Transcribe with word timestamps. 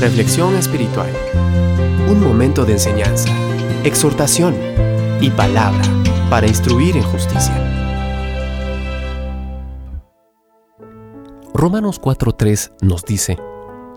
Reflexión 0.00 0.54
espiritual. 0.54 1.10
Un 2.08 2.22
momento 2.22 2.64
de 2.64 2.74
enseñanza, 2.74 3.30
exhortación 3.82 4.54
y 5.20 5.28
palabra 5.30 5.82
para 6.30 6.46
instruir 6.46 6.96
en 6.96 7.02
justicia. 7.02 7.52
Romanos 11.52 12.00
4:3 12.00 12.70
nos 12.80 13.04
dice, 13.04 13.38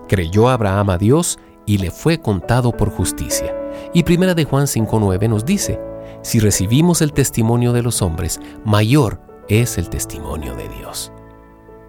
creyó 0.08 0.48
Abraham 0.48 0.90
a 0.90 0.98
Dios 0.98 1.38
y 1.66 1.78
le 1.78 1.92
fue 1.92 2.18
contado 2.18 2.72
por 2.72 2.90
justicia. 2.90 3.54
Y 3.94 4.02
primera 4.02 4.34
de 4.34 4.42
Juan 4.42 4.66
5:9 4.66 5.28
nos 5.28 5.44
dice, 5.44 5.78
si 6.22 6.40
recibimos 6.40 7.00
el 7.00 7.12
testimonio 7.12 7.72
de 7.72 7.82
los 7.82 8.02
hombres, 8.02 8.40
mayor 8.64 9.20
es 9.48 9.78
el 9.78 9.88
testimonio 9.88 10.56
de 10.56 10.68
Dios. 10.68 11.12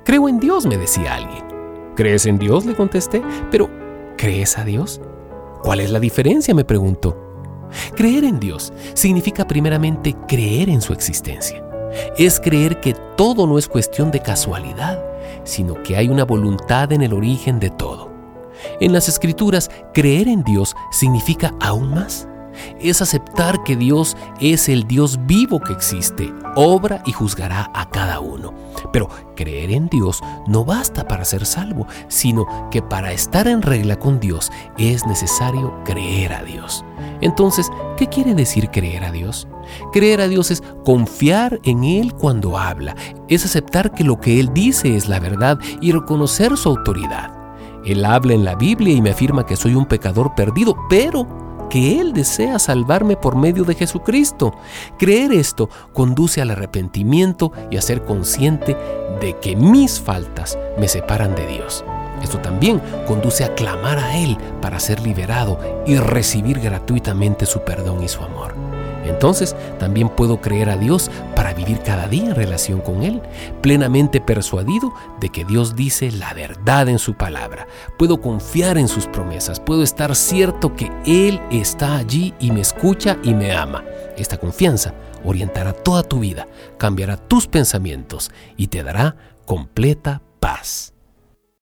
Creo 0.05 0.29
en 0.29 0.39
Dios, 0.39 0.67
me 0.67 0.77
decía 0.77 1.15
alguien. 1.15 1.43
¿Crees 1.95 2.27
en 2.27 2.37
Dios? 2.37 2.65
le 2.65 2.75
contesté. 2.75 3.23
Pero, 3.49 3.69
¿crees 4.23 4.57
a 4.57 4.63
Dios? 4.63 5.01
¿Cuál 5.63 5.81
es 5.81 5.91
la 5.91 5.99
diferencia? 5.99 6.55
me 6.55 6.63
preguntó. 6.63 7.67
Creer 7.93 8.23
en 8.23 8.39
Dios 8.39 8.71
significa 8.93 9.45
primeramente 9.45 10.15
creer 10.29 10.69
en 10.69 10.79
su 10.79 10.93
existencia. 10.93 11.61
Es 12.17 12.39
creer 12.39 12.79
que 12.79 12.93
todo 13.17 13.45
no 13.45 13.57
es 13.57 13.67
cuestión 13.67 14.11
de 14.11 14.21
casualidad, 14.21 15.03
sino 15.43 15.83
que 15.83 15.97
hay 15.97 16.07
una 16.07 16.23
voluntad 16.23 16.93
en 16.93 17.01
el 17.01 17.11
origen 17.11 17.59
de 17.59 17.69
todo. 17.69 18.13
En 18.79 18.93
las 18.93 19.09
escrituras, 19.09 19.69
creer 19.93 20.29
en 20.29 20.45
Dios 20.45 20.73
significa 20.93 21.53
aún 21.59 21.89
más 21.89 22.25
es 22.79 23.01
aceptar 23.01 23.63
que 23.63 23.75
Dios 23.75 24.15
es 24.39 24.69
el 24.69 24.87
Dios 24.87 25.19
vivo 25.25 25.59
que 25.59 25.73
existe, 25.73 26.33
obra 26.55 27.01
y 27.05 27.11
juzgará 27.11 27.71
a 27.73 27.89
cada 27.89 28.19
uno. 28.19 28.53
Pero 28.91 29.09
creer 29.35 29.71
en 29.71 29.87
Dios 29.87 30.21
no 30.47 30.65
basta 30.65 31.07
para 31.07 31.25
ser 31.25 31.45
salvo, 31.45 31.87
sino 32.07 32.45
que 32.69 32.81
para 32.81 33.11
estar 33.11 33.47
en 33.47 33.61
regla 33.61 33.97
con 33.97 34.19
Dios 34.19 34.51
es 34.77 35.05
necesario 35.05 35.73
creer 35.83 36.33
a 36.33 36.43
Dios. 36.43 36.83
Entonces, 37.21 37.69
¿qué 37.97 38.07
quiere 38.07 38.35
decir 38.35 38.69
creer 38.69 39.03
a 39.03 39.11
Dios? 39.11 39.47
Creer 39.91 40.21
a 40.21 40.27
Dios 40.27 40.51
es 40.51 40.61
confiar 40.83 41.59
en 41.63 41.83
Él 41.83 42.13
cuando 42.13 42.57
habla, 42.57 42.95
es 43.29 43.45
aceptar 43.45 43.93
que 43.93 44.03
lo 44.03 44.19
que 44.19 44.39
Él 44.39 44.51
dice 44.53 44.95
es 44.95 45.07
la 45.07 45.19
verdad 45.19 45.57
y 45.81 45.91
reconocer 45.91 46.57
su 46.57 46.69
autoridad. 46.69 47.43
Él 47.85 48.05
habla 48.05 48.33
en 48.33 48.45
la 48.45 48.55
Biblia 48.55 48.93
y 48.93 49.01
me 49.01 49.11
afirma 49.11 49.45
que 49.45 49.55
soy 49.55 49.75
un 49.75 49.85
pecador 49.85 50.35
perdido, 50.35 50.75
pero 50.89 51.27
que 51.69 51.99
Él 51.99 52.13
desea 52.13 52.59
salvarme 52.59 53.15
por 53.15 53.35
medio 53.35 53.63
de 53.63 53.75
Jesucristo. 53.75 54.53
Creer 54.97 55.31
esto 55.31 55.69
conduce 55.93 56.41
al 56.41 56.51
arrepentimiento 56.51 57.51
y 57.69 57.77
a 57.77 57.81
ser 57.81 58.03
consciente 58.03 58.77
de 59.19 59.37
que 59.39 59.55
mis 59.55 59.99
faltas 59.99 60.57
me 60.77 60.87
separan 60.87 61.35
de 61.35 61.47
Dios. 61.47 61.83
Esto 62.21 62.39
también 62.39 62.81
conduce 63.05 63.43
a 63.43 63.53
clamar 63.53 63.99
a 63.99 64.17
Él 64.17 64.37
para 64.61 64.79
ser 64.79 65.01
liberado 65.01 65.59
y 65.85 65.97
recibir 65.97 66.59
gratuitamente 66.59 67.45
su 67.45 67.61
perdón 67.61 68.01
y 68.03 68.07
su 68.07 68.23
amor. 68.23 68.62
Entonces 69.05 69.55
también 69.79 70.09
puedo 70.09 70.41
creer 70.41 70.69
a 70.69 70.77
Dios 70.77 71.11
para 71.35 71.53
vivir 71.53 71.79
cada 71.79 72.07
día 72.07 72.25
en 72.25 72.35
relación 72.35 72.81
con 72.81 73.03
Él, 73.03 73.21
plenamente 73.61 74.21
persuadido 74.21 74.93
de 75.19 75.29
que 75.29 75.45
Dios 75.45 75.75
dice 75.75 76.11
la 76.11 76.33
verdad 76.33 76.87
en 76.89 76.99
su 76.99 77.15
palabra. 77.15 77.67
Puedo 77.97 78.21
confiar 78.21 78.77
en 78.77 78.87
sus 78.87 79.07
promesas, 79.07 79.59
puedo 79.59 79.83
estar 79.83 80.15
cierto 80.15 80.75
que 80.75 80.91
Él 81.05 81.41
está 81.51 81.97
allí 81.97 82.33
y 82.39 82.51
me 82.51 82.61
escucha 82.61 83.17
y 83.23 83.33
me 83.33 83.53
ama. 83.53 83.83
Esta 84.17 84.37
confianza 84.37 84.93
orientará 85.23 85.73
toda 85.73 86.03
tu 86.03 86.19
vida, 86.19 86.47
cambiará 86.77 87.17
tus 87.17 87.47
pensamientos 87.47 88.31
y 88.57 88.67
te 88.67 88.83
dará 88.83 89.15
completa 89.45 90.21
paz. 90.39 90.92